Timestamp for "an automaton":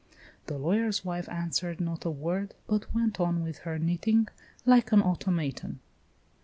4.91-5.79